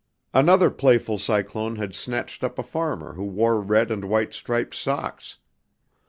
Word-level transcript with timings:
Another 0.33 0.71
playful 0.71 1.19
cyclone 1.19 1.75
had 1.75 1.93
snatched 1.93 2.43
up 2.43 2.57
a 2.57 2.63
farmer 2.63 3.13
who 3.13 3.23
wore 3.23 3.61
red 3.61 3.91
and 3.91 4.05
white 4.05 4.33
striped 4.33 4.73
socks. 4.73 5.37